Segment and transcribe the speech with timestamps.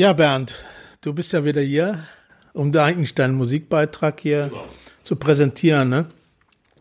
[0.00, 0.54] Ja, Bernd,
[1.02, 2.06] du bist ja wieder hier,
[2.54, 4.64] um da eigentlich deinen Musikbeitrag hier genau.
[5.02, 5.90] zu präsentieren.
[5.90, 6.06] Ne?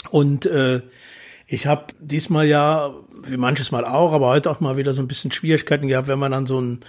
[0.09, 0.81] Und äh,
[1.45, 2.93] ich habe diesmal ja,
[3.23, 6.17] wie manches Mal auch, aber heute auch mal wieder so ein bisschen Schwierigkeiten gehabt, wenn
[6.17, 6.79] man dann so ein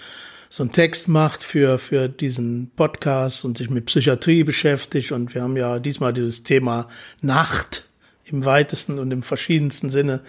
[0.48, 5.10] so einen Text macht für, für diesen Podcast und sich mit Psychiatrie beschäftigt.
[5.10, 6.86] Und wir haben ja diesmal dieses Thema
[7.22, 7.86] Nacht
[8.22, 10.20] im weitesten und im verschiedensten Sinne.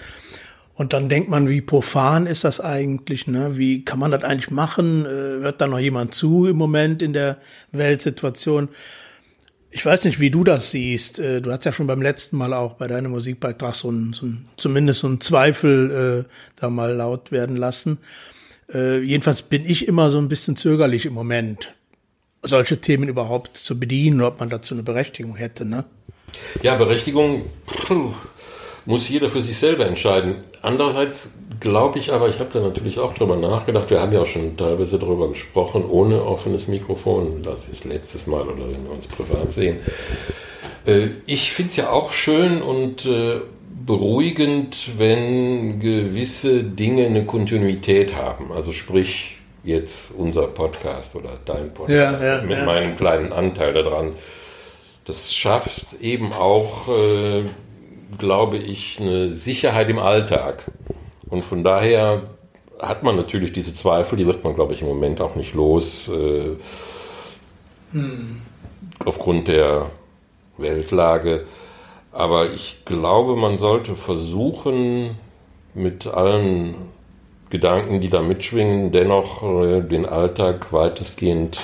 [0.82, 3.28] Und dann denkt man, wie profan ist das eigentlich?
[3.28, 3.56] Ne?
[3.56, 5.06] Wie kann man das eigentlich machen?
[5.06, 7.38] Äh, hört da noch jemand zu im Moment in der
[7.72, 8.68] Weltsituation?
[9.70, 11.20] Ich weiß nicht, wie du das siehst.
[11.20, 14.26] Äh, du hast ja schon beim letzten Mal auch bei deinem Musikbeitrag so ein, so
[14.26, 18.00] ein zumindest so ein Zweifel äh, da mal laut werden lassen.
[18.74, 21.76] Äh, jedenfalls bin ich immer so ein bisschen zögerlich im Moment,
[22.42, 25.64] solche Themen überhaupt zu bedienen, ob man dazu eine Berechtigung hätte.
[25.64, 25.86] Ne?
[26.64, 27.44] Ja, Berechtigung
[28.86, 30.38] muss jeder für sich selber entscheiden.
[30.62, 34.28] Andererseits glaube ich aber, ich habe da natürlich auch drüber nachgedacht, wir haben ja auch
[34.28, 39.08] schon teilweise darüber gesprochen, ohne offenes Mikrofon, das ist letztes Mal oder wenn wir uns
[39.08, 39.78] privat sehen.
[40.86, 43.42] Äh, ich finde es ja auch schön und äh,
[43.86, 48.52] beruhigend, wenn gewisse Dinge eine Kontinuität haben.
[48.52, 52.66] Also sprich jetzt unser Podcast oder dein Podcast ja, ja, mit ja.
[52.66, 54.14] meinem kleinen Anteil daran.
[55.06, 57.44] Das schafft eben auch, äh,
[58.18, 60.72] glaube ich, eine Sicherheit im Alltag.
[61.30, 62.24] Und von daher
[62.80, 66.10] hat man natürlich diese Zweifel, die wird man, glaube ich, im Moment auch nicht los.
[66.10, 66.58] Äh,
[67.94, 68.42] hm.
[69.06, 69.92] Aufgrund der
[70.58, 71.46] Weltlage.
[72.12, 75.18] Aber ich glaube, man sollte versuchen,
[75.74, 76.76] mit allen
[77.50, 81.60] Gedanken, die da mitschwingen, dennoch äh, den Alltag weitestgehend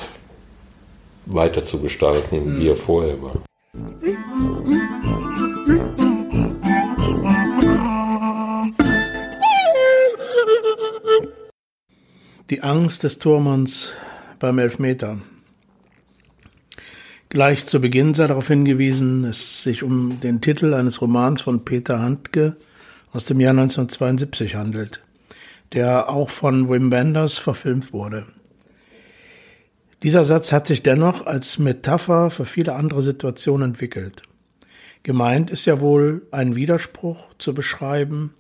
[1.25, 2.59] weiter zu gestalten, mhm.
[2.59, 3.41] wie er vorher war.
[12.49, 13.91] Die Angst des Turmanns
[14.39, 15.19] beim Elfmeter.
[17.27, 21.99] Gleich zu Beginn sei darauf hingewiesen, es sich um den Titel eines Romans von Peter
[21.99, 22.55] Handke
[23.11, 25.01] aus dem Jahr 1972 handelt,
[25.73, 28.25] der auch von Wim Wenders verfilmt wurde.
[30.03, 34.21] Dieser Satz hat sich dennoch als Metapher für viele andere Situationen entwickelt.
[35.03, 38.33] Gemeint ist ja wohl ein Widerspruch zu beschreiben,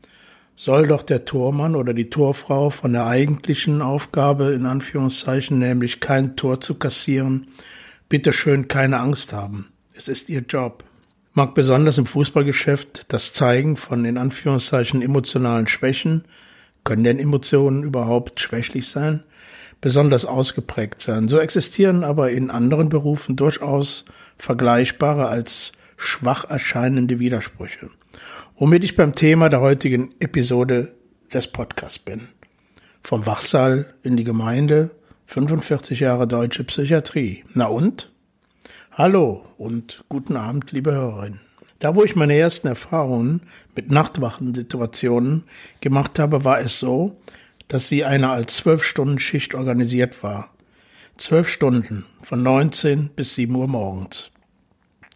[0.57, 6.35] soll doch der Tormann oder die Torfrau von der eigentlichen Aufgabe in Anführungszeichen, nämlich kein
[6.35, 7.47] Tor zu kassieren,
[8.09, 9.67] Bitte schön keine Angst haben.
[9.93, 10.85] Es ist ihr Job.
[11.33, 16.23] Mag besonders im Fußballgeschäft das Zeigen von in Anführungszeichen emotionalen Schwächen,
[16.85, 19.23] können denn Emotionen überhaupt schwächlich sein,
[19.81, 21.27] besonders ausgeprägt sein.
[21.27, 24.05] So existieren aber in anderen Berufen durchaus
[24.37, 27.89] vergleichbare als schwach erscheinende Widersprüche.
[28.59, 30.95] Womit ich beim Thema der heutigen Episode
[31.31, 32.29] des Podcasts bin.
[33.03, 34.89] Vom Wachsaal in die Gemeinde,
[35.27, 37.43] 45 Jahre deutsche Psychiatrie.
[37.53, 38.11] Na und?
[38.91, 41.39] Hallo und guten Abend, liebe Hörerinnen.
[41.77, 43.41] Da, wo ich meine ersten Erfahrungen
[43.75, 45.43] mit Nachtwachensituationen
[45.79, 47.15] gemacht habe, war es so,
[47.67, 50.49] dass sie eine als zwölf Stunden Schicht organisiert war.
[51.17, 54.31] Zwölf Stunden von 19 bis 7 Uhr morgens.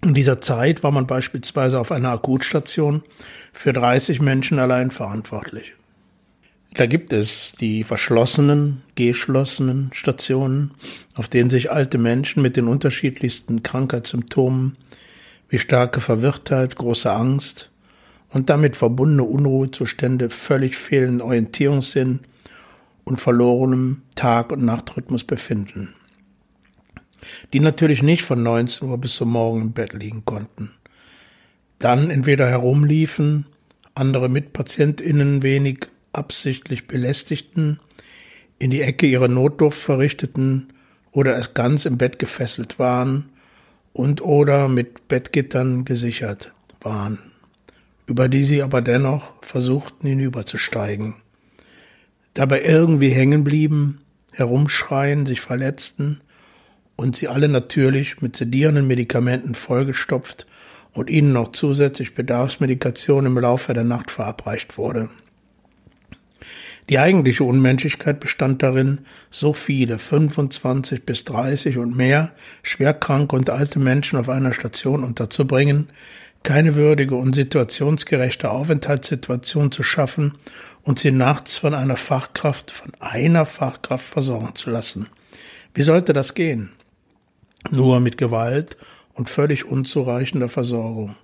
[0.03, 3.03] In dieser Zeit war man beispielsweise auf einer Akutstation
[3.53, 5.73] für 30 Menschen allein verantwortlich.
[6.73, 10.72] Da gibt es die verschlossenen, geschlossenen Stationen,
[11.16, 14.78] auf denen sich alte Menschen mit den unterschiedlichsten Krankheitssymptomen
[15.49, 17.70] wie starke Verwirrtheit, große Angst
[18.29, 22.22] und damit verbundene Unruhezustände, völlig fehlenden Orientierungssinn
[23.03, 25.93] und verlorenem Tag- und Nachtrhythmus befinden.
[27.53, 30.72] Die natürlich nicht von 19 Uhr bis zum Morgen im Bett liegen konnten.
[31.79, 33.46] Dann entweder herumliefen,
[33.96, 37.79] andere MitpatientInnen wenig absichtlich belästigten,
[38.59, 40.73] in die Ecke ihrer Notdurft verrichteten
[41.12, 43.29] oder erst ganz im Bett gefesselt waren
[43.94, 46.52] und oder mit Bettgittern gesichert
[46.82, 47.20] waren,
[48.06, 51.16] über die sie aber dennoch versuchten hinüberzusteigen.
[52.34, 54.02] Dabei irgendwie hängen blieben,
[54.32, 56.22] herumschreien, sich verletzten
[56.96, 60.47] und sie alle natürlich mit sedierenden Medikamenten vollgestopft
[60.93, 65.09] und ihnen noch zusätzlich Bedarfsmedikation im Laufe der Nacht verabreicht wurde.
[66.90, 68.99] Die eigentliche Unmenschlichkeit bestand darin,
[69.29, 72.34] so viele, 25 bis 30 und mehr,
[72.64, 75.90] schwerkranke und alte Menschen auf einer Station unterzubringen,
[76.43, 80.34] keine würdige und situationsgerechte Aufenthaltssituation zu schaffen
[80.82, 85.08] und sie nachts von einer Fachkraft, von einer Fachkraft versorgen zu lassen.
[85.73, 86.72] Wie sollte das gehen?
[87.69, 88.78] Nur mit Gewalt
[89.13, 91.16] und völlig unzureichender Versorgung.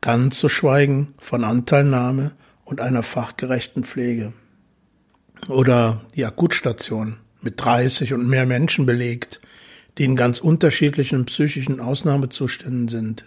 [0.00, 2.32] Ganz zu schweigen von Anteilnahme
[2.64, 4.32] und einer fachgerechten Pflege.
[5.48, 9.40] Oder die Akutstation mit 30 und mehr Menschen belegt,
[9.98, 13.24] die in ganz unterschiedlichen psychischen Ausnahmezuständen sind.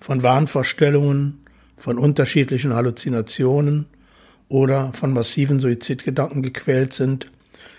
[0.00, 1.40] Von Wahnvorstellungen,
[1.76, 3.86] von unterschiedlichen Halluzinationen
[4.48, 7.30] oder von massiven Suizidgedanken gequält sind,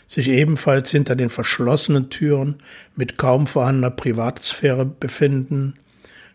[0.09, 2.55] sich ebenfalls hinter den verschlossenen Türen
[2.95, 5.75] mit kaum vorhandener Privatsphäre befinden,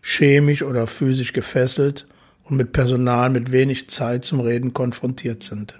[0.01, 2.07] chemisch oder physisch gefesselt
[2.45, 5.77] und mit Personal mit wenig Zeit zum Reden konfrontiert sind.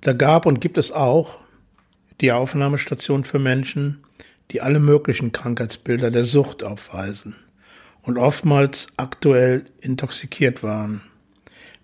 [0.00, 1.38] Da gab und gibt es auch
[2.20, 4.02] die Aufnahmestation für Menschen,
[4.50, 7.36] die alle möglichen Krankheitsbilder der Sucht aufweisen
[8.02, 11.02] und oftmals aktuell intoxikiert waren,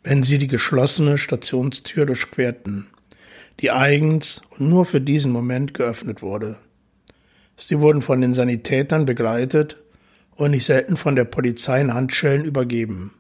[0.03, 2.89] wenn sie die geschlossene Stationstür durchquerten,
[3.61, 6.57] die eigens und nur für diesen Moment geöffnet wurde.
[7.57, 9.79] Sie wurden von den Sanitätern begleitet
[10.37, 13.15] und nicht selten von der Polizei in Handschellen übergeben.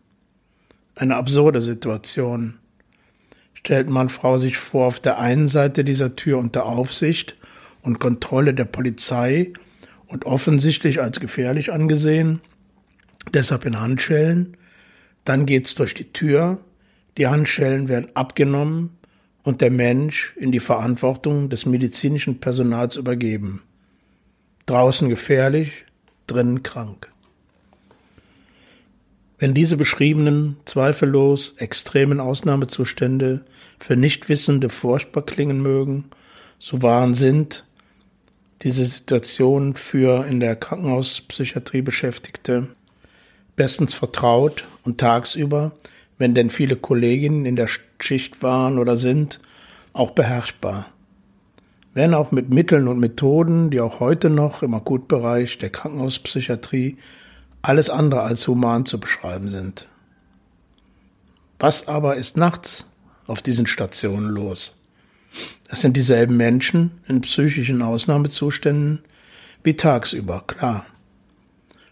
[0.95, 2.59] Eine absurde Situation.
[3.55, 7.37] Stellt man Frau sich vor, auf der einen Seite dieser Tür unter Aufsicht
[7.83, 9.53] und Kontrolle der Polizei
[10.07, 12.41] und offensichtlich als gefährlich angesehen,
[13.35, 14.57] deshalb in Handschellen,
[15.25, 16.59] dann geht's durch die Tür,
[17.17, 18.98] die Handschellen werden abgenommen
[19.49, 23.63] und der Mensch in die Verantwortung des medizinischen Personals übergeben.
[24.67, 25.87] Draußen gefährlich,
[26.27, 27.11] drinnen krank.
[29.39, 33.47] Wenn diese beschriebenen, zweifellos extremen Ausnahmezustände
[33.81, 36.11] für Nichtwissende furchtbar klingen mögen,
[36.59, 37.65] so waren sind
[38.61, 42.69] diese Situationen für in der Krankenhauspsychiatrie Beschäftigte
[43.57, 45.73] bestens vertraut und tagsüber,
[46.19, 47.69] wenn denn viele Kolleginnen in der
[48.01, 49.41] Schicht waren oder sind,
[49.93, 50.93] auch beherrschbar.
[51.95, 56.99] Wenn auch mit Mitteln und Methoden, die auch heute noch im Akutbereich der Krankenhauspsychiatrie
[57.63, 59.89] alles andere als human zu beschreiben sind.
[61.59, 62.87] Was aber ist nachts
[63.27, 64.77] auf diesen Stationen los?
[65.69, 69.01] Es sind dieselben Menschen in psychischen Ausnahmezuständen
[69.65, 70.87] wie tagsüber, klar.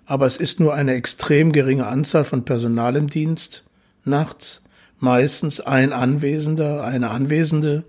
[0.07, 3.66] Aber es ist nur eine extrem geringe Anzahl von Personal im Dienst,
[4.07, 4.63] nachts
[4.99, 7.85] meistens ein Anwesender, eine Anwesende.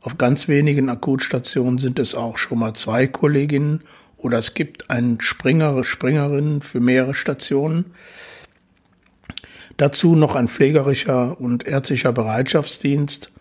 [0.00, 3.82] Auf ganz wenigen Akutstationen sind es auch schon mal zwei Kolleginnen
[4.16, 7.86] oder es gibt einen Springer, Springerin für mehrere Stationen.
[9.76, 13.32] Dazu noch ein pflegerischer und ärztlicher Bereitschaftsdienst,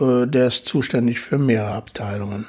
[0.00, 2.46] äh, der ist zuständig für mehrere Abteilungen.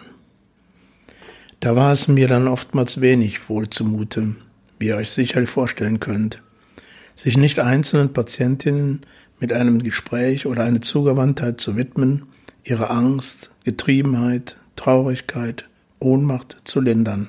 [1.60, 4.36] Da war es mir dann oftmals wenig wohl zumute,
[4.80, 6.43] wie ihr euch sicherlich vorstellen könnt.
[7.16, 9.02] Sich nicht einzelnen Patientinnen
[9.40, 12.24] mit einem Gespräch oder eine Zugewandtheit zu widmen,
[12.64, 17.28] ihre Angst, Getriebenheit, Traurigkeit, Ohnmacht zu lindern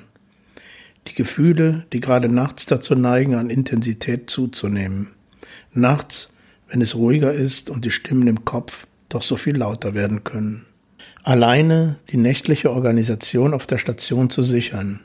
[1.07, 5.09] die Gefühle, die gerade nachts dazu neigen, an Intensität zuzunehmen.
[5.73, 6.31] Nachts,
[6.69, 10.65] wenn es ruhiger ist und die Stimmen im Kopf doch so viel lauter werden können.
[11.23, 14.99] Alleine die nächtliche Organisation auf der Station zu sichern,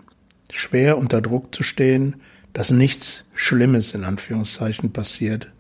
[0.51, 2.17] schwer unter Druck zu stehen,
[2.53, 5.51] dass nichts Schlimmes in Anführungszeichen passiert,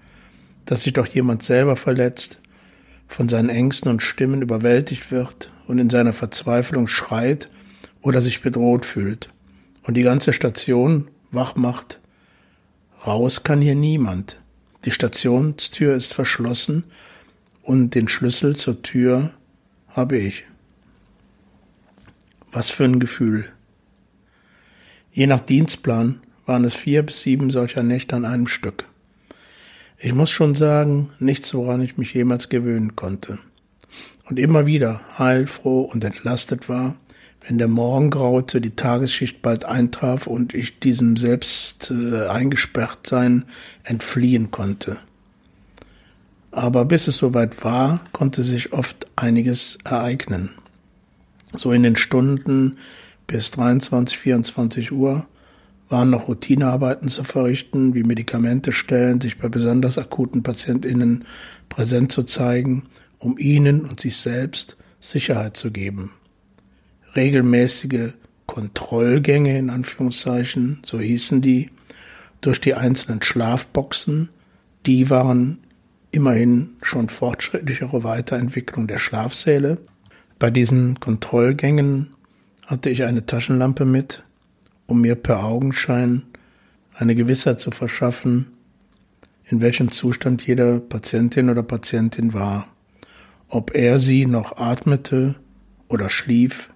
[0.66, 2.40] dass sich doch jemand selber verletzt,
[3.08, 7.48] von seinen Ängsten und Stimmen überwältigt wird und in seiner Verzweiflung schreit
[8.02, 9.30] oder sich bedroht fühlt
[9.82, 11.98] und die ganze Station wach macht.
[13.06, 14.38] Raus kann hier niemand.
[14.84, 16.84] Die Stationstür ist verschlossen
[17.62, 19.32] und den Schlüssel zur Tür
[19.88, 20.44] habe ich.
[22.52, 23.50] Was für ein Gefühl.
[25.12, 26.20] Je nach Dienstplan
[26.50, 28.86] waren es vier bis sieben solcher Nächte an einem Stück.
[29.98, 33.38] Ich muss schon sagen, nichts, woran ich mich jemals gewöhnen konnte.
[34.28, 36.96] Und immer wieder heilfroh und entlastet war,
[37.46, 43.44] wenn der Morgen graute, die Tagesschicht bald eintraf und ich diesem selbst äh, eingesperrt sein
[43.84, 44.96] entfliehen konnte.
[46.50, 50.50] Aber bis es soweit war, konnte sich oft einiges ereignen.
[51.54, 52.78] So in den Stunden
[53.28, 55.26] bis 23, 24 Uhr
[55.90, 61.24] waren noch Routinearbeiten zu verrichten, wie Medikamente stellen, sich bei besonders akuten PatientInnen
[61.68, 62.84] präsent zu zeigen,
[63.18, 66.12] um ihnen und sich selbst Sicherheit zu geben
[67.16, 68.10] regelmäßige
[68.46, 71.70] Kontrollgänge in Anführungszeichen, so hießen die,
[72.40, 74.30] durch die einzelnen Schlafboxen,
[74.86, 75.58] die waren
[76.10, 79.78] immerhin schon fortschrittlichere Weiterentwicklung der Schlafsäle.
[80.38, 82.14] Bei diesen Kontrollgängen
[82.66, 84.24] hatte ich eine Taschenlampe mit,
[84.90, 86.24] um mir per Augenschein
[86.94, 88.48] eine Gewissheit zu verschaffen,
[89.48, 92.68] in welchem Zustand jede Patientin oder Patientin war,
[93.48, 95.36] ob er sie noch atmete
[95.88, 96.68] oder schlief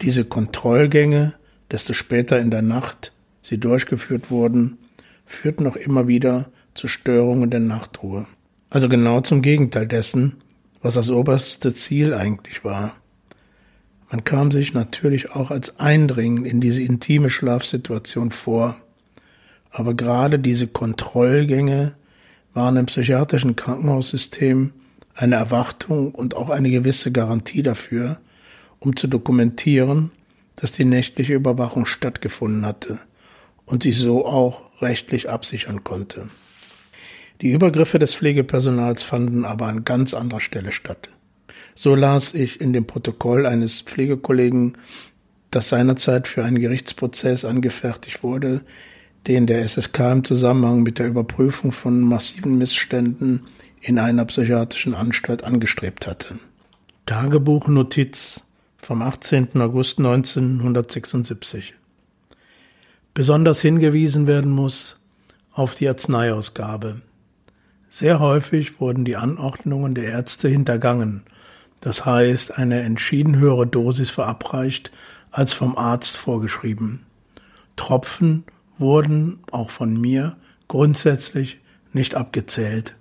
[0.00, 1.34] diese Kontrollgänge,
[1.70, 4.78] desto später in der Nacht sie durchgeführt wurden,
[5.26, 8.26] führten noch immer wieder zu Störungen der Nachtruhe.
[8.70, 10.36] Also genau zum Gegenteil dessen,
[10.82, 12.96] was das oberste Ziel eigentlich war.
[14.10, 18.76] Man kam sich natürlich auch als Eindringen in diese intime Schlafsituation vor.
[19.70, 21.94] Aber gerade diese Kontrollgänge
[22.52, 24.72] waren im psychiatrischen Krankenhaussystem
[25.14, 28.18] eine Erwartung und auch eine gewisse Garantie dafür,
[28.78, 30.10] um zu dokumentieren,
[30.56, 33.00] dass die nächtliche Überwachung stattgefunden hatte
[33.66, 36.28] und sich so auch rechtlich absichern konnte.
[37.40, 41.08] Die Übergriffe des Pflegepersonals fanden aber an ganz anderer Stelle statt.
[41.74, 44.78] So las ich in dem Protokoll eines Pflegekollegen,
[45.50, 48.62] das seinerzeit für einen Gerichtsprozess angefertigt wurde,
[49.26, 53.42] den der SSK im Zusammenhang mit der Überprüfung von massiven Missständen
[53.80, 56.38] in einer psychiatrischen Anstalt angestrebt hatte.
[57.06, 58.44] Tagebuchnotiz
[58.78, 59.60] vom 18.
[59.60, 61.74] August 1976.
[63.14, 64.98] Besonders hingewiesen werden muss
[65.52, 67.02] auf die Arzneiausgabe.
[67.88, 71.22] Sehr häufig wurden die Anordnungen der Ärzte hintergangen,
[71.84, 74.90] das heißt eine entschieden höhere Dosis verabreicht
[75.30, 77.04] als vom Arzt vorgeschrieben.
[77.76, 78.44] Tropfen
[78.78, 80.34] wurden, auch von mir,
[80.66, 81.60] grundsätzlich
[81.92, 82.96] nicht abgezählt.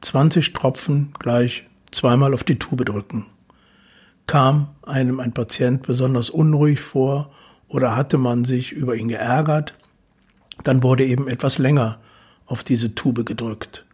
[0.00, 3.26] 20 Tropfen gleich zweimal auf die Tube drücken.
[4.26, 7.30] Kam einem ein Patient besonders unruhig vor
[7.68, 9.74] oder hatte man sich über ihn geärgert,
[10.62, 11.98] dann wurde eben etwas länger
[12.46, 13.84] auf diese Tube gedrückt.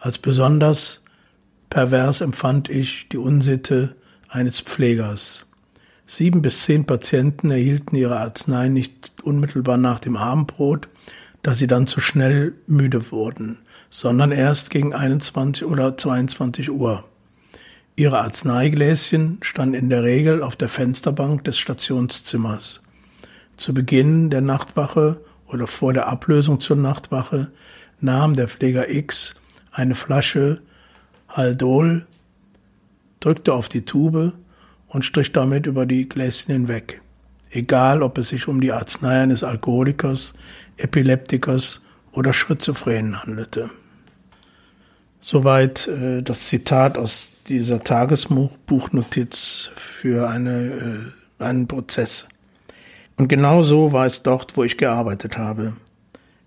[0.00, 1.04] Als besonders
[1.70, 3.94] pervers empfand ich die Unsitte
[4.28, 5.46] eines Pflegers.
[6.06, 10.88] Sieben bis zehn Patienten erhielten ihre Arznei nicht unmittelbar nach dem Abendbrot,
[11.42, 17.04] da sie dann zu schnell müde wurden, sondern erst gegen 21 oder 22 Uhr.
[17.96, 22.82] Ihre Arzneigläschen standen in der Regel auf der Fensterbank des Stationszimmers.
[23.56, 27.52] Zu Beginn der Nachtwache oder vor der Ablösung zur Nachtwache
[28.00, 29.34] nahm der Pfleger X
[29.70, 30.62] eine Flasche
[31.30, 32.06] Haldol,
[33.20, 34.32] drückte auf die Tube
[34.88, 37.00] und strich damit über die Gläschen hinweg.
[37.50, 40.34] Egal, ob es sich um die Arznei eines Alkoholikers,
[40.76, 41.82] Epileptikers
[42.12, 43.70] oder Schizophrenen handelte.
[45.20, 52.26] Soweit äh, das Zitat aus dieser Tagesbuchnotiz für eine, äh, einen Prozess.
[53.16, 55.74] Und genau so war es dort, wo ich gearbeitet habe.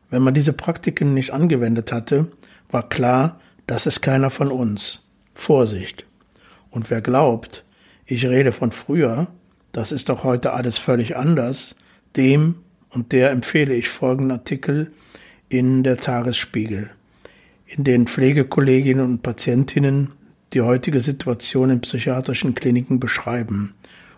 [0.09, 2.27] Wenn man diese Praktiken nicht angewendet hatte,
[2.71, 5.03] war klar, das ist keiner von uns.
[5.34, 6.05] Vorsicht.
[6.70, 7.63] Und wer glaubt,
[8.05, 9.27] ich rede von früher,
[9.72, 11.75] das ist doch heute alles völlig anders,
[12.15, 12.55] dem
[12.89, 14.91] und der empfehle ich folgenden Artikel
[15.50, 16.89] in der Tagesspiegel,
[17.65, 20.12] in den Pflegekolleginnen und Patientinnen
[20.53, 23.74] die heutige Situation in psychiatrischen Kliniken beschreiben,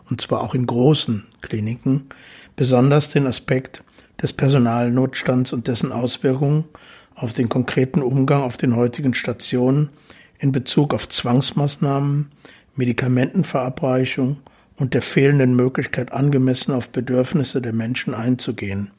[0.10, 2.10] und zwar auch in großen Kliniken,
[2.56, 3.84] besonders den Aspekt
[4.22, 6.66] des Personalnotstands und dessen Auswirkungen
[7.16, 9.90] auf den konkreten Umgang auf den heutigen Stationen
[10.38, 12.32] in Bezug auf Zwangsmaßnahmen,
[12.76, 14.38] Medikamentenverabreichung
[14.76, 18.92] und der fehlenden Möglichkeit, angemessen auf Bedürfnisse der Menschen einzugehen.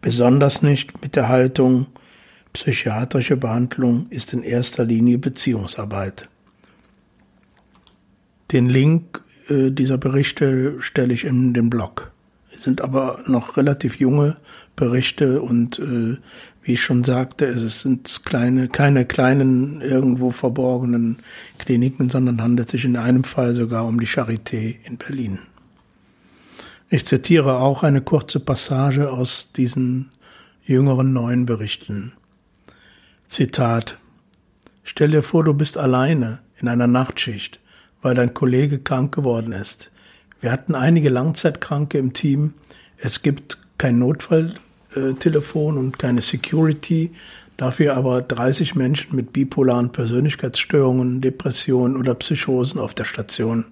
[0.00, 1.86] Besonders nicht mit der Haltung,
[2.54, 6.28] psychiatrische Behandlung ist in erster Linie Beziehungsarbeit.
[8.50, 12.10] Den Link äh, dieser Berichte stelle ich in den Blog.
[12.50, 14.36] Es sind aber noch relativ junge
[14.74, 16.16] Berichte und äh,
[16.68, 21.16] wie ich schon sagte, es sind kleine, keine kleinen, irgendwo verborgenen
[21.56, 25.38] Kliniken, sondern handelt sich in einem Fall sogar um die Charité in Berlin.
[26.90, 30.10] Ich zitiere auch eine kurze Passage aus diesen
[30.62, 32.12] jüngeren neuen Berichten.
[33.28, 33.96] Zitat
[34.84, 37.60] Stell dir vor, du bist alleine in einer Nachtschicht,
[38.02, 39.90] weil dein Kollege krank geworden ist.
[40.42, 42.52] Wir hatten einige Langzeitkranke im Team.
[42.98, 44.52] Es gibt kein Notfall,
[44.94, 47.12] äh, Telefon und keine Security,
[47.56, 53.66] dafür aber 30 Menschen mit bipolaren Persönlichkeitsstörungen, Depressionen oder Psychosen auf der Station.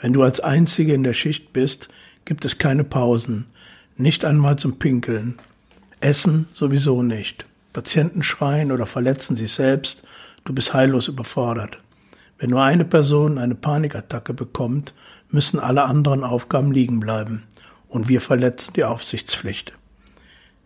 [0.00, 1.88] Wenn du als Einzige in der Schicht bist,
[2.24, 3.46] gibt es keine Pausen,
[3.96, 5.36] nicht einmal zum Pinkeln.
[6.00, 7.44] Essen sowieso nicht.
[7.72, 10.04] Patienten schreien oder verletzen sich selbst,
[10.44, 11.82] du bist heillos überfordert.
[12.38, 14.94] Wenn nur eine Person eine Panikattacke bekommt,
[15.28, 17.44] müssen alle anderen Aufgaben liegen bleiben
[17.88, 19.74] und wir verletzen die Aufsichtspflicht.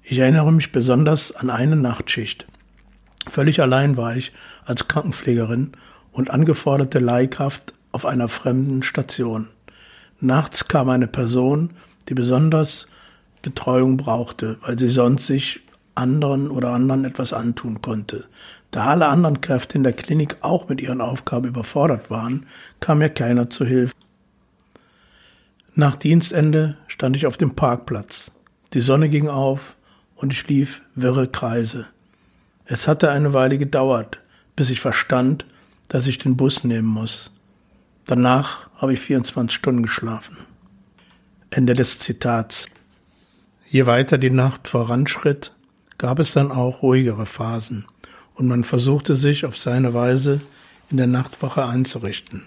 [0.06, 2.46] Ich erinnere mich besonders an eine Nachtschicht.
[3.26, 4.32] Völlig allein war ich
[4.66, 5.72] als Krankenpflegerin
[6.12, 9.48] und angeforderte Leihkraft auf einer fremden Station.
[10.20, 11.70] Nachts kam eine Person,
[12.10, 12.86] die besonders
[13.40, 15.60] Betreuung brauchte, weil sie sonst sich
[15.94, 18.26] anderen oder anderen etwas antun konnte.
[18.72, 22.44] Da alle anderen Kräfte in der Klinik auch mit ihren Aufgaben überfordert waren,
[22.78, 23.94] kam mir keiner zu Hilfe.
[25.74, 28.32] Nach Dienstende stand ich auf dem Parkplatz.
[28.74, 29.76] Die Sonne ging auf,
[30.24, 31.84] und ich lief wirre Kreise.
[32.64, 34.20] Es hatte eine Weile gedauert,
[34.56, 35.44] bis ich verstand,
[35.88, 37.30] dass ich den Bus nehmen muss.
[38.06, 40.38] Danach habe ich 24 Stunden geschlafen.
[41.50, 42.68] Ende des Zitats.
[43.68, 45.52] Je weiter die Nacht voranschritt,
[45.98, 47.84] gab es dann auch ruhigere Phasen
[48.34, 50.40] und man versuchte sich auf seine Weise
[50.90, 52.44] in der Nachtwache einzurichten.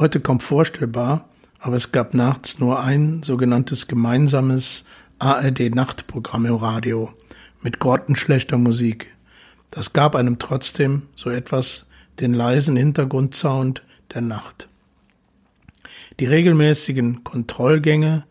[0.00, 1.28] Heute kaum vorstellbar,
[1.60, 4.84] aber es gab nachts nur ein sogenanntes gemeinsames
[5.18, 7.12] ARD-Nachtprogramm im Radio
[7.60, 9.14] mit grottenschlechter Musik.
[9.70, 11.86] Das gab einem trotzdem so etwas
[12.20, 13.82] den leisen Hintergrundsound
[14.14, 14.68] der Nacht.
[16.20, 18.24] Die regelmäßigen Kontrollgänge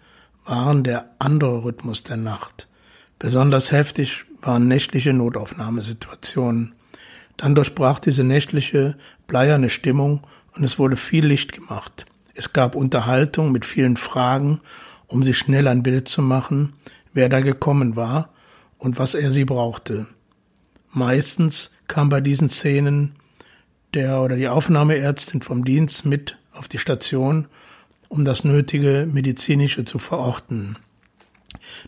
[0.46, 2.68] waren der andere Rhythmus der Nacht.
[3.20, 6.74] Besonders heftig waren nächtliche Notaufnahmesituationen.
[7.36, 10.22] Dann durchbrach diese nächtliche, bleierne Stimmung
[10.56, 12.06] und es wurde viel Licht gemacht.
[12.34, 14.62] Es gab Unterhaltung mit vielen Fragen,
[15.08, 16.74] um sich schnell ein Bild zu machen,
[17.14, 18.30] wer da gekommen war
[18.78, 20.08] und was er sie brauchte.
[20.92, 23.14] Meistens kam bei diesen Szenen
[23.94, 27.48] der oder die Aufnahmeärztin vom Dienst mit auf die Station,
[28.10, 30.78] um das nötige medizinische zu verorten.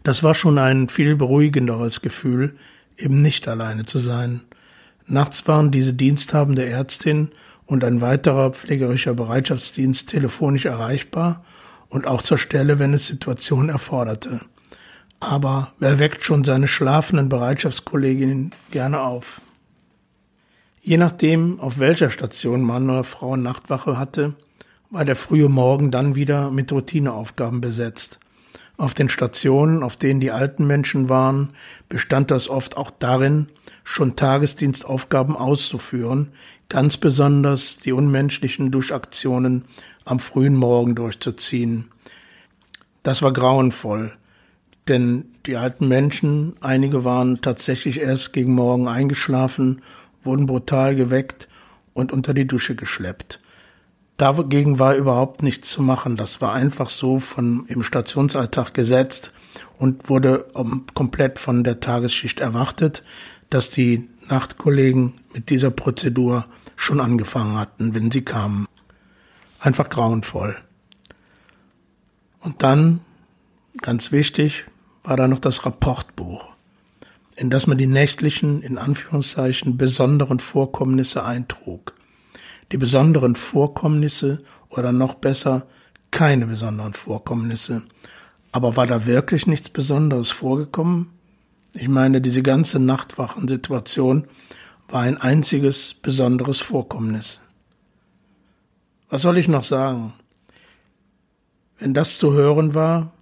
[0.04, 2.58] Das war schon ein viel beruhigenderes Gefühl,
[2.98, 4.42] eben nicht alleine zu sein.
[5.08, 7.30] Nachts waren diese diensthabende Ärztin
[7.66, 11.44] und ein weiterer pflegerischer Bereitschaftsdienst telefonisch erreichbar
[11.90, 14.40] und auch zur Stelle, wenn es Situation erforderte.
[15.20, 19.42] Aber wer weckt schon seine schlafenden Bereitschaftskolleginnen gerne auf?
[20.82, 24.34] Je nachdem, auf welcher Station Mann oder Frau Nachtwache hatte,
[24.90, 28.20] war der frühe Morgen dann wieder mit Routineaufgaben besetzt.
[28.78, 31.50] Auf den Stationen, auf denen die alten Menschen waren,
[31.90, 33.48] bestand das oft auch darin,
[33.84, 36.32] schon Tagesdienstaufgaben auszuführen,
[36.70, 39.66] ganz besonders die unmenschlichen Duschaktionen
[40.06, 41.90] am frühen Morgen durchzuziehen.
[43.04, 44.14] Das war grauenvoll,
[44.88, 49.82] denn die alten Menschen, einige waren tatsächlich erst gegen Morgen eingeschlafen,
[50.24, 51.48] wurden brutal geweckt
[51.94, 53.40] und unter die Dusche geschleppt.
[54.18, 56.18] Dagegen war überhaupt nichts zu machen.
[56.18, 59.32] Das war einfach so von im Stationsalltag gesetzt
[59.78, 60.48] und wurde
[60.94, 63.04] komplett von der Tagesschicht erwartet,
[63.50, 66.46] dass die Nachtkollegen mit dieser Prozedur
[66.80, 68.66] schon angefangen hatten, wenn sie kamen.
[69.60, 70.56] Einfach grauenvoll.
[72.40, 73.02] Und dann,
[73.82, 74.66] ganz wichtig,
[75.04, 76.48] war da noch das Rapportbuch,
[77.36, 81.94] in das man die nächtlichen, in Anführungszeichen, besonderen Vorkommnisse eintrug.
[82.72, 85.68] Die besonderen Vorkommnisse oder noch besser
[86.12, 87.82] keine besonderen Vorkommnisse.
[88.54, 91.10] Aber war da wirklich nichts Besonderes vorgekommen?
[91.76, 94.28] Ich meine, diese ganze Nachtwachensituation
[94.90, 97.42] war ein einziges besonderes Vorkommnis.
[99.10, 100.14] Was soll ich noch sagen?
[101.80, 103.14] Wenn das zu hören war,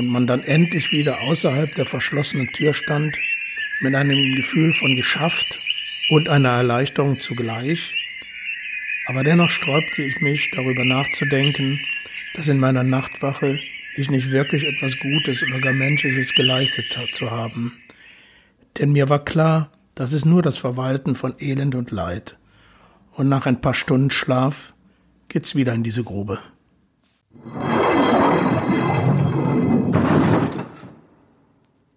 [0.00, 3.14] und man dann endlich wieder außerhalb der verschlossenen Tür stand,
[3.82, 5.58] mit einem Gefühl von geschafft
[6.08, 7.94] und einer Erleichterung zugleich.
[9.06, 11.78] Aber dennoch sträubte ich mich, darüber nachzudenken,
[12.34, 13.58] dass in meiner Nachtwache
[13.96, 17.76] ich nicht wirklich etwas Gutes oder gar Menschliches geleistet zu haben.
[18.78, 22.38] Denn mir war klar, das ist nur das Verwalten von Elend und Leid.
[23.12, 24.72] Und nach ein paar Stunden Schlaf
[25.28, 26.38] geht's wieder in diese Grube.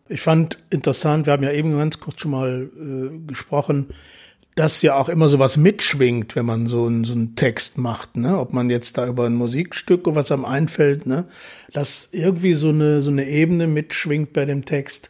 [0.09, 3.87] Ich fand interessant, wir haben ja eben ganz kurz schon mal äh, gesprochen,
[4.55, 8.37] dass ja auch immer sowas mitschwingt, wenn man so, einen, so einen Text macht, ne?
[8.37, 11.23] Ob man jetzt da über ein Musikstück oder was einem einfällt, ne?
[11.71, 15.09] Dass irgendwie so eine, so eine Ebene mitschwingt bei dem Text,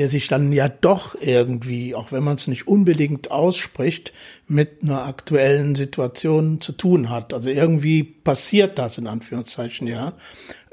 [0.00, 4.14] der sich dann ja doch irgendwie, auch wenn man es nicht unbedingt ausspricht,
[4.46, 7.34] mit einer aktuellen Situation zu tun hat.
[7.34, 10.14] Also irgendwie passiert das in Anführungszeichen, ja.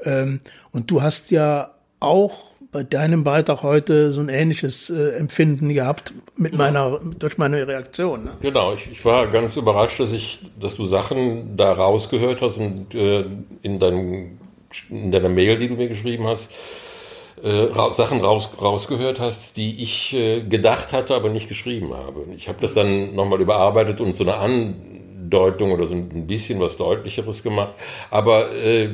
[0.02, 5.74] Ähm, und du hast ja auch bei deinem Beitrag heute so ein ähnliches äh, Empfinden
[5.74, 6.64] gehabt mit genau.
[6.64, 8.24] meiner durch meine Reaktion.
[8.24, 8.30] Ne?
[8.40, 12.94] Genau, ich, ich, war ganz überrascht, dass ich, dass du Sachen da rausgehört hast und
[12.94, 13.26] äh,
[13.60, 14.38] in, deinem,
[14.88, 16.50] in deiner Mail, die du mir geschrieben hast,
[17.42, 22.26] äh, Sachen raus, rausgehört hast, die ich äh, gedacht hatte, aber nicht geschrieben habe.
[22.36, 26.76] Ich habe das dann nochmal überarbeitet und so eine Andeutung oder so ein bisschen was
[26.76, 27.74] Deutlicheres gemacht.
[28.10, 28.90] Aber äh,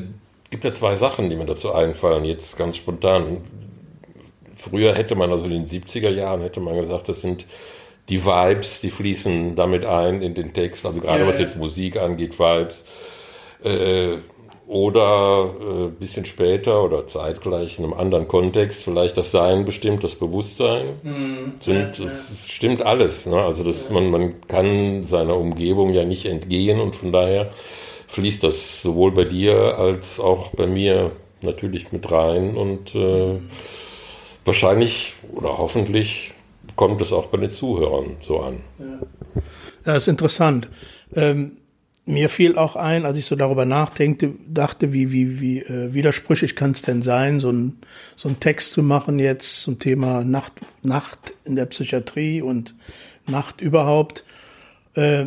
[0.51, 3.39] gibt ja zwei Sachen, die mir dazu einfallen, jetzt ganz spontan.
[4.57, 7.45] Früher hätte man, also in den 70er Jahren, hätte man gesagt, das sind
[8.09, 10.87] die Vibes, die fließen damit ein in den Text.
[10.87, 12.85] Also gerade ja, was jetzt Musik angeht, Vibes.
[13.65, 14.19] Äh,
[14.67, 20.05] oder ein äh, bisschen später oder zeitgleich in einem anderen Kontext vielleicht das Sein bestimmt,
[20.05, 20.87] das Bewusstsein.
[21.03, 21.53] Mhm.
[21.61, 23.27] Sind, ja, das stimmt alles.
[23.27, 23.37] Ne?
[23.37, 27.51] Also das, man, man kann seiner Umgebung ja nicht entgehen und von daher
[28.09, 31.11] fließt das sowohl bei dir als auch bei mir
[31.43, 33.37] natürlich mit rein und äh,
[34.45, 36.33] wahrscheinlich oder hoffentlich
[36.77, 38.61] kommt es auch bei den Zuhörern so an.
[38.79, 39.43] Ja,
[39.85, 40.69] ja ist interessant.
[41.15, 41.59] Ähm,
[42.07, 46.55] mir fiel auch ein, als ich so darüber nachdenkte, dachte, wie, wie, wie äh, widersprüchlich
[46.55, 47.79] kann es denn sein, so ein,
[48.15, 52.75] so ein Text zu machen jetzt zum Thema Nacht, Nacht in der Psychiatrie und
[53.27, 54.25] Nacht überhaupt.
[54.95, 55.27] Äh,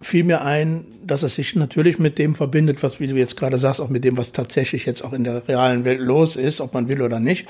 [0.00, 3.56] fiel mir ein, dass es sich natürlich mit dem verbindet, was, wie du jetzt gerade
[3.56, 6.74] sagst, auch mit dem, was tatsächlich jetzt auch in der realen Welt los ist, ob
[6.74, 7.46] man will oder nicht.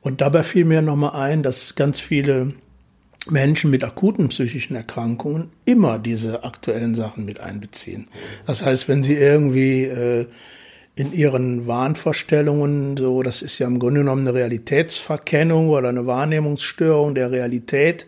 [0.00, 2.52] Und dabei fiel mir nochmal ein, dass ganz viele
[3.30, 8.06] Menschen mit akuten psychischen Erkrankungen immer diese aktuellen Sachen mit einbeziehen.
[8.46, 10.26] Das heißt, wenn sie irgendwie äh,
[10.96, 17.14] in ihren Wahnvorstellungen, so, das ist ja im Grunde genommen eine Realitätsverkennung oder eine Wahrnehmungsstörung
[17.14, 18.06] der Realität,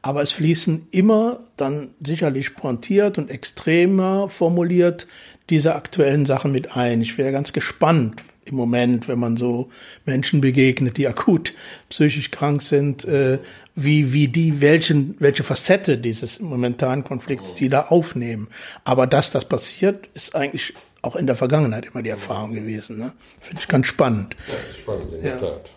[0.00, 5.06] aber es fließen immer dann sicherlich pointiert und extremer formuliert
[5.50, 7.02] diese aktuellen Sachen mit ein.
[7.02, 9.70] Ich wäre ganz gespannt im Moment, wenn man so
[10.04, 11.52] Menschen begegnet, die akut
[11.88, 13.38] psychisch krank sind, äh,
[13.74, 18.48] wie, wie die, welchen, welche Facette dieses momentanen Konflikts die da aufnehmen.
[18.84, 22.98] Aber dass das passiert, ist eigentlich auch in der Vergangenheit immer die Erfahrung gewesen.
[22.98, 23.12] Ne?
[23.40, 24.36] Finde ich ganz spannend.
[24.48, 25.70] Ja, ist spannend, in der Tat.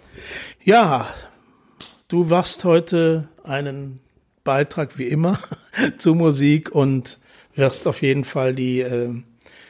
[0.64, 1.14] Ja,
[2.08, 4.00] du wachst heute einen
[4.44, 5.40] Beitrag wie immer
[5.98, 7.20] zu Musik und
[7.56, 9.14] wirst auf jeden Fall die, äh,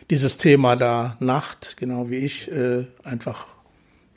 [0.09, 3.47] dieses Thema da Nacht, genau wie ich, äh, einfach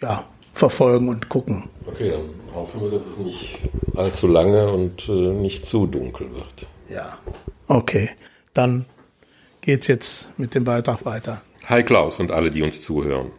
[0.00, 1.68] ja, verfolgen und gucken.
[1.86, 3.58] Okay, dann hoffen wir, dass es nicht
[3.96, 6.66] allzu lange und äh, nicht zu dunkel wird.
[6.88, 7.18] Ja,
[7.66, 8.10] okay.
[8.54, 8.86] Dann
[9.60, 11.42] geht's jetzt mit dem Beitrag weiter.
[11.66, 13.30] Hi Klaus und alle, die uns zuhören.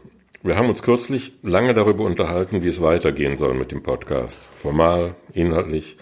[0.44, 4.40] Wir haben uns kürzlich lange darüber unterhalten, wie es weitergehen soll mit dem Podcast.
[4.56, 5.98] Formal, inhaltlich.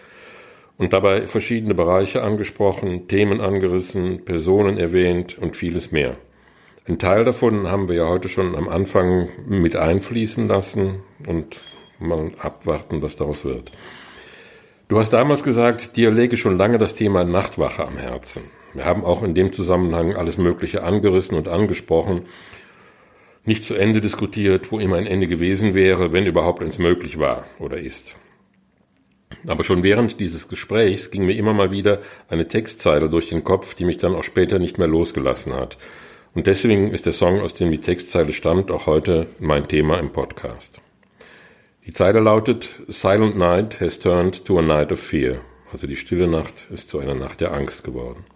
[0.78, 6.18] Und dabei verschiedene Bereiche angesprochen, Themen angerissen, Personen erwähnt und vieles mehr.
[6.88, 11.66] Ein Teil davon haben wir ja heute schon am Anfang mit einfließen lassen und
[12.00, 13.74] mal abwarten, was daraus wird.
[14.88, 18.44] Du hast damals gesagt, dir lege schon lange das Thema Nachtwache am Herzen.
[18.74, 22.28] Wir haben auch in dem Zusammenhang alles Mögliche angerissen und angesprochen,
[23.44, 27.44] nicht zu Ende diskutiert, wo immer ein Ende gewesen wäre, wenn überhaupt eins möglich war
[27.60, 28.16] oder ist.
[29.46, 33.74] Aber schon während dieses Gesprächs ging mir immer mal wieder eine Textzeile durch den Kopf,
[33.76, 35.78] die mich dann auch später nicht mehr losgelassen hat.
[36.38, 40.12] Und deswegen ist der Song, aus dem die Textzeile stammt, auch heute mein Thema im
[40.12, 40.80] Podcast.
[41.88, 45.42] Die Zeile lautet Silent Night has turned to a night of fear.
[45.72, 48.28] Also die stille Nacht ist zu einer Nacht der Angst geworden.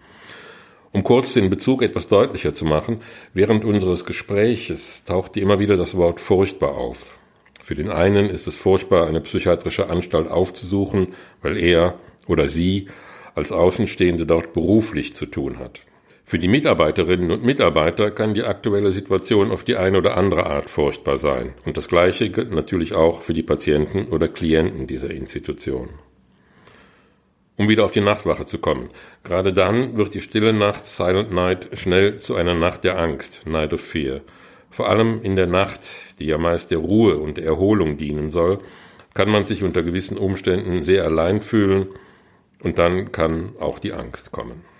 [0.91, 3.01] Um kurz den Bezug etwas deutlicher zu machen,
[3.35, 7.19] während unseres Gespräches tauchte immer wieder das Wort furchtbar auf.
[7.61, 11.09] Für den einen ist es furchtbar, eine psychiatrische Anstalt aufzusuchen,
[11.43, 12.87] weil er oder sie
[13.35, 15.81] als Außenstehende dort beruflich zu tun hat.
[16.23, 20.69] Für die Mitarbeiterinnen und Mitarbeiter kann die aktuelle Situation auf die eine oder andere Art
[20.69, 21.53] furchtbar sein.
[21.65, 25.89] Und das Gleiche gilt natürlich auch für die Patienten oder Klienten dieser Institution.
[27.57, 28.89] Um wieder auf die Nachtwache zu kommen.
[29.23, 33.73] Gerade dann wird die stille Nacht, Silent Night, schnell zu einer Nacht der Angst, Night
[33.73, 34.21] of Fear.
[34.69, 35.81] Vor allem in der Nacht,
[36.19, 38.59] die ja meist der Ruhe und der Erholung dienen soll,
[39.13, 41.87] kann man sich unter gewissen Umständen sehr allein fühlen
[42.63, 44.70] und dann kann auch die Angst kommen.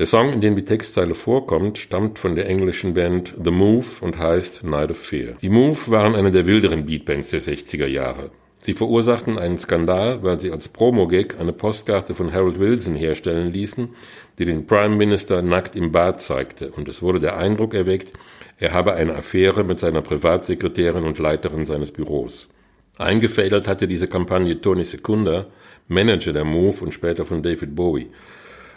[0.00, 4.18] Der Song, in dem die Textzeile vorkommt, stammt von der englischen Band The Move und
[4.18, 5.34] heißt Night of Fear.
[5.42, 8.30] Die Move waren eine der wilderen Beatbands der 60er Jahre.
[8.62, 13.90] Sie verursachten einen Skandal, weil sie als Promo-Gag eine Postkarte von Harold Wilson herstellen ließen,
[14.38, 18.14] die den Prime Minister nackt im Bad zeigte, und es wurde der Eindruck erweckt,
[18.56, 22.48] er habe eine Affäre mit seiner Privatsekretärin und Leiterin seines Büros.
[22.96, 25.48] Eingefädelt hatte diese Kampagne Tony Secunda,
[25.88, 28.08] Manager der Move und später von David Bowie.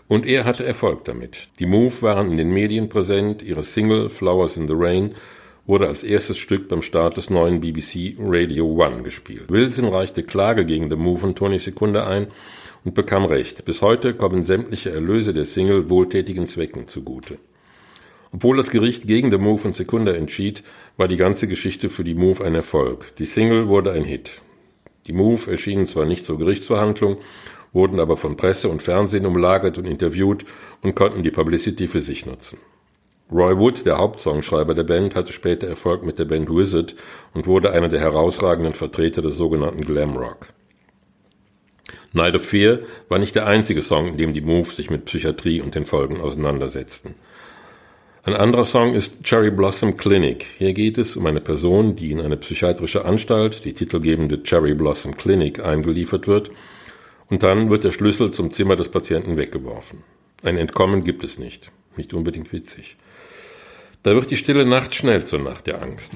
[0.08, 1.48] Und er hatte Erfolg damit.
[1.60, 5.16] Die Move waren in den Medien präsent, ihre Single Flowers in the Rain
[5.66, 9.50] wurde als erstes Stück beim Start des neuen BBC Radio One gespielt.
[9.50, 12.28] Wilson reichte Klage gegen The Move und Tony Sekunde ein
[12.84, 13.64] und bekam Recht.
[13.64, 17.38] Bis heute kommen sämtliche Erlöse der Single wohltätigen Zwecken zugute.
[18.34, 20.64] Obwohl das Gericht gegen The Move und Sekunde entschied,
[20.98, 23.16] war die ganze Geschichte für die Move ein Erfolg.
[23.18, 24.42] Die Single wurde ein Hit.
[25.08, 27.20] Die Move erschienen zwar nicht zur Gerichtsverhandlung,
[27.74, 30.46] wurden aber von Presse und Fernsehen umlagert und interviewt
[30.82, 32.60] und konnten die Publicity für sich nutzen.
[33.32, 36.96] Roy Wood, der Hauptsongschreiber der Band, hatte später Erfolg mit der Band Wizard
[37.34, 40.50] und wurde einer der herausragenden Vertreter des sogenannten Glam Rock.
[42.12, 45.62] Night of Fear war nicht der einzige Song, in dem die Moves sich mit Psychiatrie
[45.62, 47.16] und den Folgen auseinandersetzten.
[48.22, 50.46] Ein anderer Song ist Cherry Blossom Clinic.
[50.58, 55.18] Hier geht es um eine Person, die in eine psychiatrische Anstalt, die titelgebende Cherry Blossom
[55.18, 56.52] Clinic, eingeliefert wird
[57.34, 60.04] und dann wird der Schlüssel zum Zimmer des Patienten weggeworfen.
[60.44, 61.72] Ein Entkommen gibt es nicht.
[61.96, 62.96] Nicht unbedingt witzig.
[64.04, 66.14] Da wird die stille Nacht schnell zur Nacht der Angst.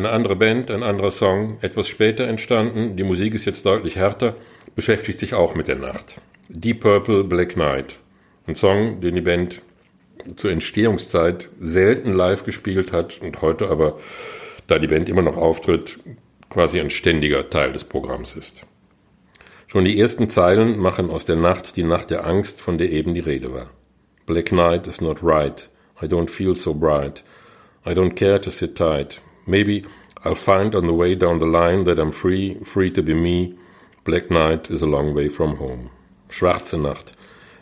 [0.00, 4.34] Eine andere Band, ein anderer Song, etwas später entstanden, die Musik ist jetzt deutlich härter,
[4.74, 6.22] beschäftigt sich auch mit der Nacht.
[6.48, 7.98] Deep Purple Black Knight.
[8.46, 9.60] Ein Song, den die Band
[10.36, 13.98] zur Entstehungszeit selten live gespielt hat und heute aber,
[14.68, 15.98] da die Band immer noch auftritt,
[16.48, 18.62] quasi ein ständiger Teil des Programms ist.
[19.66, 23.12] Schon die ersten Zeilen machen aus der Nacht die Nacht der Angst, von der eben
[23.12, 23.68] die Rede war.
[24.24, 25.68] Black Night is not right.
[26.00, 27.22] I don't feel so bright.
[27.84, 29.20] I don't care to sit tight.
[29.50, 29.84] Maybe
[30.24, 33.58] I'll find on the way down the line that I'm free, free to be me.
[34.04, 35.90] Black night is a long way from home.
[36.28, 37.14] Schwarze Nacht.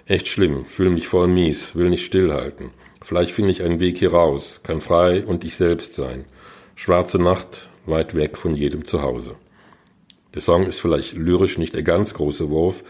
[0.06, 2.72] Echt schlimm, fühle mich voll mies, will nicht stillhalten.
[3.02, 6.26] Vielleicht finde ich einen Weg hier raus, kann frei und ich selbst sein.
[6.74, 9.36] Schwarze Nacht, weit weg von jedem Zuhause.
[10.34, 12.84] Der Song ist vielleicht lyrisch nicht der ganz große Wurf,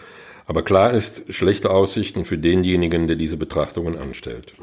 [0.47, 4.55] aber klar ist, schlechte Aussichten für denjenigen, der diese Betrachtungen anstellt.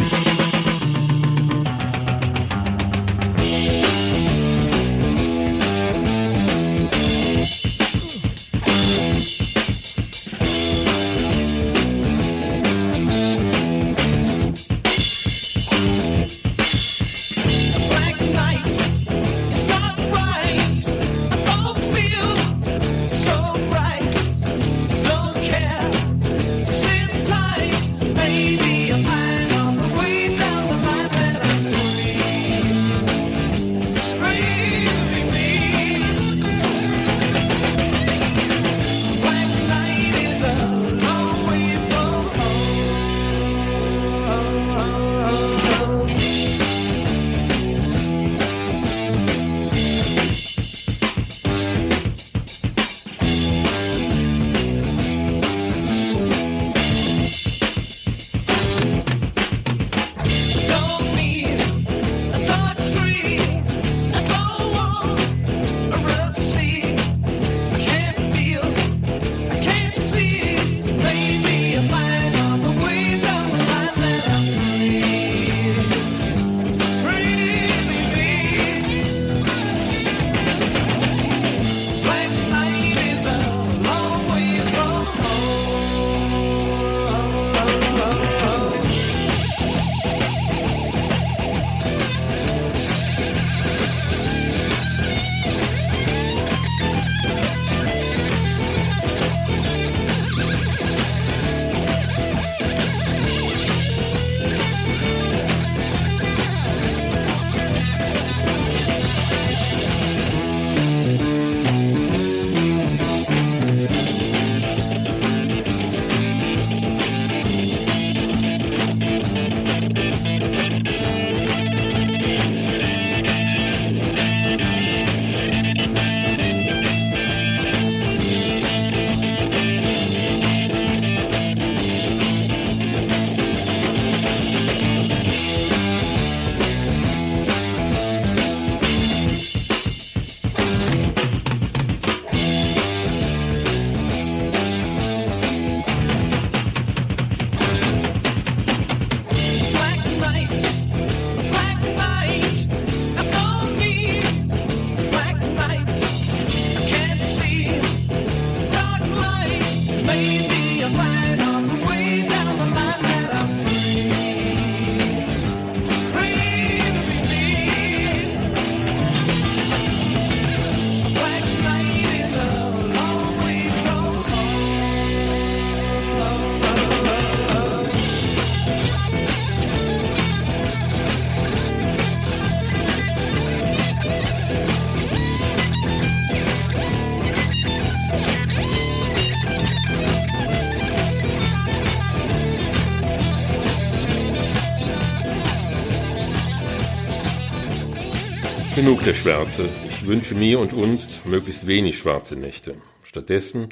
[199.05, 199.69] Der Schwärze.
[199.87, 202.73] Ich wünsche mir und uns möglichst wenig schwarze Nächte.
[203.03, 203.69] Stattdessen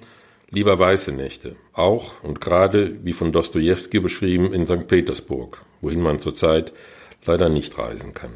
[0.51, 1.55] lieber weiße Nächte.
[1.73, 4.87] Auch und gerade, wie von Dostoevsky beschrieben, in St.
[4.87, 6.71] Petersburg, wohin man zurzeit
[7.25, 8.35] leider nicht reisen kann.